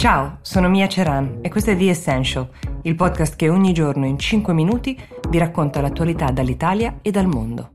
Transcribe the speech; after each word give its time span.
Ciao, 0.00 0.38
sono 0.40 0.70
Mia 0.70 0.88
Ceran 0.88 1.40
e 1.42 1.50
questo 1.50 1.72
è 1.72 1.76
The 1.76 1.90
Essential, 1.90 2.48
il 2.84 2.94
podcast 2.94 3.36
che 3.36 3.50
ogni 3.50 3.74
giorno 3.74 4.06
in 4.06 4.18
5 4.18 4.54
minuti 4.54 4.98
vi 5.28 5.36
racconta 5.36 5.82
l'attualità 5.82 6.30
dall'Italia 6.30 7.00
e 7.02 7.10
dal 7.10 7.26
mondo. 7.26 7.72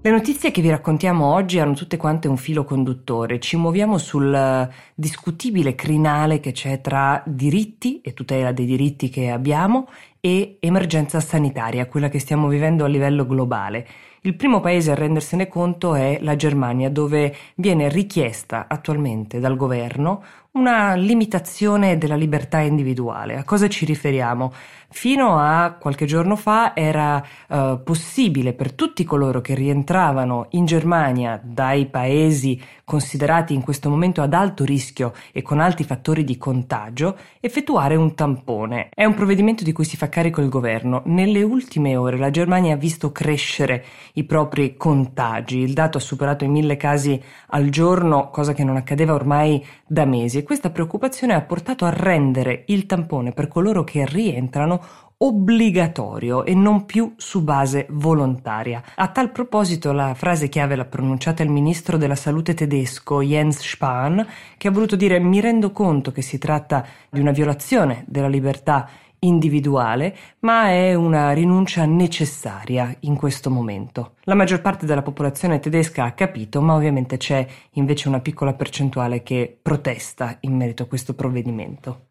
Le 0.00 0.10
notizie 0.10 0.50
che 0.50 0.62
vi 0.62 0.70
raccontiamo 0.70 1.26
oggi 1.26 1.58
hanno 1.58 1.74
tutte 1.74 1.98
quante 1.98 2.28
un 2.28 2.38
filo 2.38 2.64
conduttore. 2.64 3.38
Ci 3.40 3.58
muoviamo 3.58 3.98
sul 3.98 4.66
discutibile 4.94 5.74
crinale 5.74 6.40
che 6.40 6.52
c'è 6.52 6.80
tra 6.80 7.22
diritti 7.26 8.00
e 8.00 8.14
tutela 8.14 8.52
dei 8.52 8.64
diritti 8.64 9.10
che 9.10 9.28
abbiamo 9.28 9.88
e 10.20 10.56
emergenza 10.60 11.20
sanitaria, 11.20 11.86
quella 11.86 12.08
che 12.08 12.18
stiamo 12.18 12.48
vivendo 12.48 12.84
a 12.84 12.88
livello 12.88 13.26
globale. 13.26 13.86
Il 14.22 14.34
primo 14.34 14.60
paese 14.60 14.90
a 14.90 14.94
rendersene 14.94 15.48
conto 15.48 15.94
è 15.94 16.18
la 16.20 16.34
Germania, 16.34 16.90
dove 16.90 17.34
viene 17.54 17.88
richiesta 17.88 18.66
attualmente 18.68 19.38
dal 19.38 19.56
governo 19.56 20.22
una 20.58 20.94
limitazione 20.94 21.98
della 21.98 22.16
libertà 22.16 22.58
individuale. 22.58 23.36
A 23.36 23.44
cosa 23.44 23.68
ci 23.68 23.84
riferiamo? 23.84 24.52
Fino 24.90 25.38
a 25.38 25.76
qualche 25.78 26.06
giorno 26.06 26.34
fa 26.34 26.74
era 26.74 27.22
uh, 27.48 27.82
possibile 27.82 28.54
per 28.54 28.72
tutti 28.72 29.04
coloro 29.04 29.40
che 29.42 29.54
rientravano 29.54 30.46
in 30.50 30.64
Germania 30.64 31.38
dai 31.42 31.86
paesi 31.86 32.60
considerati 32.84 33.52
in 33.52 33.60
questo 33.60 33.90
momento 33.90 34.22
ad 34.22 34.32
alto 34.32 34.64
rischio 34.64 35.12
e 35.30 35.42
con 35.42 35.60
alti 35.60 35.84
fattori 35.84 36.24
di 36.24 36.38
contagio 36.38 37.16
effettuare 37.38 37.96
un 37.96 38.14
tampone. 38.14 38.88
È 38.92 39.04
un 39.04 39.14
provvedimento 39.14 39.62
di 39.62 39.72
cui 39.72 39.84
si 39.84 39.98
fa 39.98 40.07
carico 40.08 40.40
il 40.40 40.48
governo. 40.48 41.02
Nelle 41.06 41.42
ultime 41.42 41.96
ore 41.96 42.18
la 42.18 42.30
Germania 42.30 42.74
ha 42.74 42.78
visto 42.78 43.12
crescere 43.12 43.84
i 44.14 44.24
propri 44.24 44.76
contagi. 44.76 45.58
Il 45.58 45.72
dato 45.72 45.98
ha 45.98 46.00
superato 46.00 46.44
i 46.44 46.48
mille 46.48 46.76
casi 46.76 47.20
al 47.48 47.68
giorno, 47.68 48.30
cosa 48.30 48.52
che 48.52 48.64
non 48.64 48.76
accadeva 48.76 49.14
ormai 49.14 49.64
da 49.86 50.04
mesi 50.04 50.46
questa 50.48 50.70
preoccupazione 50.70 51.34
ha 51.34 51.42
portato 51.42 51.84
a 51.84 51.90
rendere 51.90 52.64
il 52.68 52.86
tampone 52.86 53.32
per 53.32 53.48
coloro 53.48 53.84
che 53.84 54.06
rientrano 54.06 54.80
obbligatorio 55.20 56.44
e 56.44 56.54
non 56.54 56.86
più 56.86 57.14
su 57.16 57.42
base 57.42 57.86
volontaria. 57.90 58.82
A 58.94 59.08
tal 59.08 59.32
proposito 59.32 59.92
la 59.92 60.14
frase 60.14 60.48
chiave 60.48 60.76
l'ha 60.76 60.84
pronunciata 60.84 61.42
il 61.42 61.50
ministro 61.50 61.96
della 61.96 62.14
salute 62.14 62.54
tedesco 62.54 63.20
Jens 63.20 63.60
Spahn, 63.60 64.24
che 64.56 64.68
ha 64.68 64.70
voluto 64.70 64.94
dire 64.94 65.18
mi 65.18 65.40
rendo 65.40 65.72
conto 65.72 66.12
che 66.12 66.22
si 66.22 66.38
tratta 66.38 66.86
di 67.10 67.20
una 67.20 67.32
violazione 67.32 68.04
della 68.06 68.28
libertà 68.28 68.88
individuale, 69.20 70.16
ma 70.40 70.68
è 70.68 70.94
una 70.94 71.32
rinuncia 71.32 71.84
necessaria 71.84 72.94
in 73.00 73.16
questo 73.16 73.50
momento. 73.50 74.14
La 74.22 74.34
maggior 74.34 74.60
parte 74.60 74.86
della 74.86 75.02
popolazione 75.02 75.58
tedesca 75.58 76.04
ha 76.04 76.12
capito, 76.12 76.60
ma 76.60 76.74
ovviamente 76.74 77.16
c'è 77.16 77.46
invece 77.72 78.08
una 78.08 78.20
piccola 78.20 78.52
percentuale 78.52 79.22
che 79.22 79.58
protesta 79.60 80.36
in 80.40 80.56
merito 80.56 80.84
a 80.84 80.86
questo 80.86 81.14
provvedimento. 81.14 82.07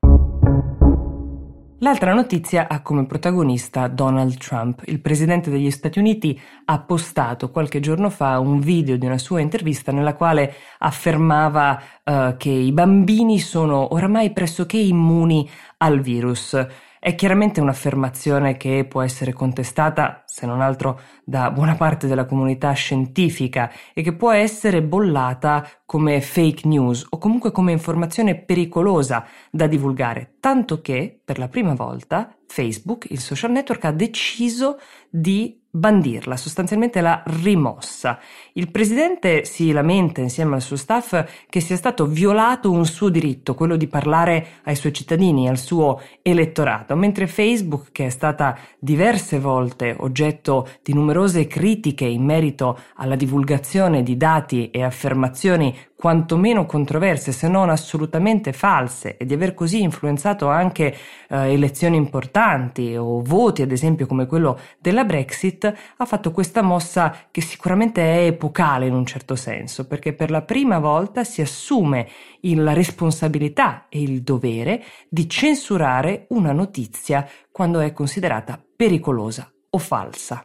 L'altra 1.82 2.12
notizia 2.12 2.68
ha 2.68 2.82
come 2.82 3.06
protagonista 3.06 3.88
Donald 3.88 4.38
Trump. 4.38 4.82
Il 4.86 5.00
presidente 5.00 5.52
degli 5.52 5.70
Stati 5.70 6.00
Uniti 6.00 6.40
ha 6.66 6.80
postato 6.80 7.52
qualche 7.52 7.80
giorno 7.80 8.10
fa 8.10 8.40
un 8.40 8.60
video 8.60 8.98
di 8.98 9.06
una 9.06 9.20
sua 9.20 9.42
intervista 9.42 9.92
nella 9.92 10.16
quale 10.16 10.56
affermava 10.80 11.80
uh, 12.04 12.36
che 12.36 12.50
i 12.50 12.72
bambini 12.72 13.38
sono 13.38 13.94
oramai 13.94 14.34
pressoché 14.34 14.78
immuni 14.78 15.48
al 15.78 16.00
virus. 16.00 16.66
È 17.00 17.14
chiaramente 17.14 17.62
un'affermazione 17.62 18.58
che 18.58 18.86
può 18.90 19.02
essere 19.02 19.32
contestata, 19.32 20.24
se 20.26 20.46
non 20.46 20.62
altro, 20.62 21.00
da 21.24 21.52
buona 21.52 21.76
parte 21.76 22.08
della 22.08 22.26
comunità 22.26 22.72
scientifica 22.72 23.72
e 23.94 24.02
che 24.02 24.14
può 24.16 24.32
essere 24.32 24.82
bollata 24.82 25.68
come 25.86 26.22
fake 26.22 26.68
news 26.68 27.06
o 27.10 27.18
comunque 27.18 27.52
come 27.52 27.72
informazione 27.72 28.36
pericolosa 28.36 29.26
da 29.52 29.68
divulgare, 29.68 30.38
tanto 30.40 30.82
che 30.82 31.22
per 31.24 31.38
la 31.38 31.48
prima 31.48 31.76
volta 31.76 32.36
Facebook, 32.48 33.06
il 33.10 33.20
social 33.20 33.52
network, 33.52 33.86
ha 33.86 33.92
deciso 33.92 34.80
di 35.10 35.62
bandirla, 35.78 36.36
sostanzialmente 36.36 37.02
l'ha 37.02 37.24
rimossa. 37.26 38.20
Il 38.54 38.72
presidente 38.72 39.46
si 39.46 39.72
lamenta 39.72 40.22
insieme 40.22 40.56
al 40.56 40.62
suo 40.62 40.76
staff 40.76 41.24
che 41.50 41.60
sia 41.60 41.76
stato 41.76 42.06
violato 42.06 42.72
un 42.72 42.86
suo 42.86 43.10
diritto, 43.10 43.54
quello 43.54 43.76
di 43.76 43.88
parlare 43.88 44.48
ai 44.64 44.76
suoi 44.76 44.94
cittadini, 44.94 45.48
al 45.48 45.58
suo 45.58 46.02
elettorato, 46.22 46.96
mentre 46.96 47.28
Facebook, 47.28 47.92
che 47.92 48.08
è 48.08 48.10
stata 48.10 48.58
diverse 48.80 49.40
volte 49.40 49.96
oggetto 50.00 50.68
di 50.82 50.94
numerose 50.94 51.48
critiche 51.48 52.06
in 52.06 52.24
merito 52.24 52.80
alla 52.96 53.16
divulgazione 53.16 54.04
di 54.04 54.18
dati 54.18 54.72
e 54.72 54.84
affermazioni 54.84 55.76
quantomeno 55.98 56.68
controverse, 56.68 57.32
se 57.32 57.48
non 57.48 57.72
assolutamente 57.72 58.54
false, 58.54 59.18
e 59.18 59.26
di 59.26 59.34
aver 59.34 59.56
così 59.56 59.82
influenzato 59.82 60.48
anche 60.48 60.96
eh, 61.28 61.52
elezioni 61.52 61.98
importanti 61.98 62.96
o 62.96 63.22
voti, 63.24 63.64
ad 63.64 63.72
esempio 63.72 64.06
come 64.06 64.28
quello 64.28 64.60
della 64.80 65.04
Brexit, 65.06 65.74
ha 65.98 66.06
fatto 66.06 66.32
questa 66.32 66.62
mossa 66.62 67.26
che 67.32 67.42
sicuramente 67.42 68.02
è 68.02 68.28
epocale 68.28 68.86
in 68.86 68.94
un 68.94 69.08
certo 69.08 69.36
senso, 69.36 69.88
perché 69.88 70.14
per 70.14 70.30
la 70.30 70.44
prima 70.44 70.78
volta 70.78 71.24
si 71.24 71.42
assume 71.42 72.08
la 72.42 72.74
responsabilità 72.74 73.88
e 73.90 74.02
il 74.02 74.22
dovere 74.22 74.84
di 75.10 75.28
censurare 75.28 76.28
una 76.30 76.54
notizia 76.54 77.28
quando 77.52 77.80
è 77.80 77.92
considerata 77.92 78.64
pericolosa 78.76 79.52
o 79.72 79.78
falsa. 79.80 80.44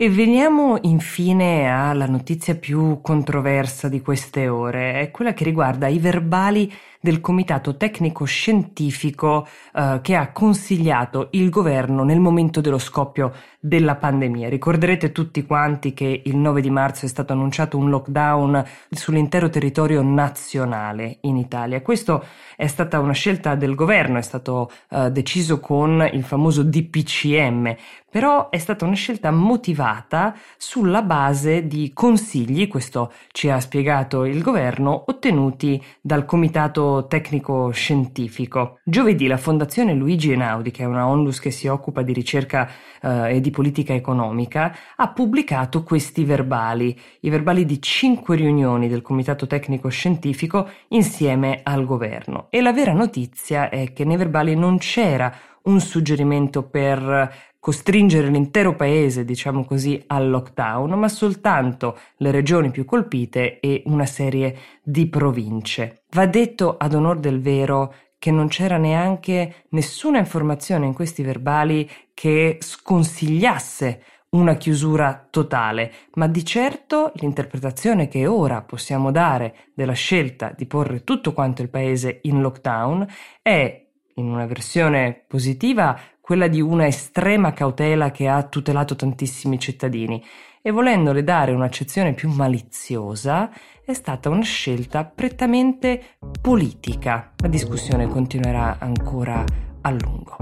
E 0.00 0.08
veniamo 0.10 0.78
infine 0.82 1.68
alla 1.68 2.06
notizia 2.06 2.54
più 2.54 3.00
controversa 3.02 3.88
di 3.88 4.00
queste 4.00 4.46
ore, 4.46 5.00
è 5.00 5.10
quella 5.10 5.34
che 5.34 5.42
riguarda 5.42 5.88
i 5.88 5.98
verbali 5.98 6.72
del 7.00 7.20
comitato 7.20 7.76
tecnico 7.76 8.24
scientifico 8.24 9.46
eh, 9.74 9.98
che 10.02 10.14
ha 10.14 10.32
consigliato 10.32 11.28
il 11.32 11.48
governo 11.50 12.04
nel 12.04 12.20
momento 12.20 12.60
dello 12.60 12.78
scoppio 12.78 13.32
della 13.60 13.96
pandemia. 13.96 14.48
Ricorderete 14.48 15.12
tutti 15.12 15.44
quanti 15.44 15.94
che 15.94 16.22
il 16.24 16.36
9 16.36 16.60
di 16.60 16.70
marzo 16.70 17.06
è 17.06 17.08
stato 17.08 17.32
annunciato 17.32 17.76
un 17.76 17.88
lockdown 17.90 18.64
sull'intero 18.90 19.48
territorio 19.48 20.02
nazionale 20.02 21.18
in 21.22 21.36
Italia. 21.36 21.82
Questo 21.82 22.24
è 22.56 22.66
stata 22.66 22.98
una 23.00 23.12
scelta 23.12 23.54
del 23.54 23.74
governo, 23.74 24.18
è 24.18 24.22
stato 24.22 24.70
eh, 24.90 25.10
deciso 25.10 25.60
con 25.60 26.08
il 26.12 26.22
famoso 26.24 26.62
DPCM, 26.62 27.74
però 28.10 28.48
è 28.48 28.58
stata 28.58 28.84
una 28.84 28.94
scelta 28.94 29.30
motivata 29.30 30.34
sulla 30.56 31.02
base 31.02 31.66
di 31.66 31.92
consigli, 31.92 32.68
questo 32.68 33.12
ci 33.32 33.50
ha 33.50 33.60
spiegato 33.60 34.24
il 34.24 34.42
governo, 34.42 35.04
ottenuti 35.06 35.82
dal 36.00 36.24
comitato 36.24 37.06
tecnico 37.08 37.70
scientifico. 37.70 38.78
Giovedì 38.84 39.26
la 39.26 39.36
Fondazione 39.36 39.94
Luigi 39.94 40.32
Einaudi, 40.32 40.70
che 40.70 40.82
è 40.82 40.86
una 40.86 41.06
onlus 41.06 41.38
che 41.38 41.50
si 41.50 41.66
occupa 41.66 42.02
di 42.02 42.12
ricerca 42.12 42.68
eh, 43.00 43.36
e 43.36 43.40
di 43.40 43.50
politica 43.50 43.92
economica, 43.92 44.74
ha 44.96 45.08
pubblicato 45.08 45.82
questi 45.82 46.24
verbali, 46.24 46.98
i 47.20 47.30
verbali 47.30 47.64
di 47.64 47.80
cinque 47.80 48.36
riunioni 48.36 48.88
del 48.88 49.02
Comitato 49.02 49.46
Tecnico 49.46 49.88
Scientifico 49.88 50.68
insieme 50.88 51.60
al 51.62 51.84
governo. 51.84 52.46
E 52.50 52.60
la 52.62 52.72
vera 52.72 52.92
notizia 52.92 53.68
è 53.68 53.92
che 53.92 54.04
nei 54.04 54.16
verbali 54.16 54.54
non 54.54 54.78
c'era 54.78 55.32
un 55.68 55.80
suggerimento 55.80 56.62
per 56.68 57.46
costringere 57.60 58.28
l'intero 58.28 58.74
paese, 58.74 59.24
diciamo 59.24 59.64
così, 59.64 60.02
al 60.06 60.30
lockdown, 60.30 60.90
ma 60.98 61.08
soltanto 61.08 61.98
le 62.16 62.30
regioni 62.30 62.70
più 62.70 62.84
colpite 62.84 63.60
e 63.60 63.82
una 63.86 64.06
serie 64.06 64.56
di 64.82 65.06
province. 65.08 66.04
Va 66.10 66.26
detto 66.26 66.76
ad 66.78 66.94
onor 66.94 67.20
del 67.20 67.40
vero 67.40 67.94
che 68.18 68.30
non 68.30 68.48
c'era 68.48 68.78
neanche 68.78 69.66
nessuna 69.70 70.18
informazione 70.18 70.86
in 70.86 70.94
questi 70.94 71.22
verbali 71.22 71.88
che 72.14 72.58
sconsigliasse 72.60 74.02
una 74.30 74.54
chiusura 74.56 75.26
totale, 75.30 75.92
ma 76.14 76.26
di 76.26 76.44
certo 76.44 77.12
l'interpretazione 77.14 78.08
che 78.08 78.26
ora 78.26 78.62
possiamo 78.62 79.10
dare 79.10 79.70
della 79.74 79.92
scelta 79.92 80.52
di 80.54 80.66
porre 80.66 81.04
tutto 81.04 81.32
quanto 81.32 81.62
il 81.62 81.70
paese 81.70 82.18
in 82.22 82.40
lockdown 82.40 83.06
è 83.40 83.87
in 84.18 84.28
una 84.28 84.46
versione 84.46 85.24
positiva 85.26 85.98
quella 86.20 86.46
di 86.46 86.60
una 86.60 86.86
estrema 86.86 87.52
cautela 87.52 88.10
che 88.10 88.28
ha 88.28 88.42
tutelato 88.42 88.94
tantissimi 88.94 89.58
cittadini 89.58 90.22
e 90.60 90.70
volendole 90.70 91.24
dare 91.24 91.52
un'accezione 91.52 92.12
più 92.12 92.28
maliziosa 92.28 93.50
è 93.82 93.94
stata 93.94 94.28
una 94.28 94.42
scelta 94.42 95.04
prettamente 95.04 96.18
politica. 96.40 97.32
La 97.38 97.48
discussione 97.48 98.06
continuerà 98.08 98.76
ancora 98.78 99.42
a 99.80 99.90
lungo. 99.90 100.36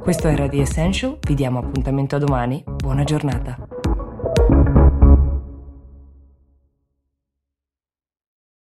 Questo 0.00 0.28
era 0.28 0.48
The 0.48 0.60
Essential, 0.60 1.18
vi 1.20 1.34
diamo 1.34 1.58
appuntamento 1.58 2.14
a 2.14 2.18
domani, 2.20 2.62
buona 2.64 3.02
giornata. 3.02 3.67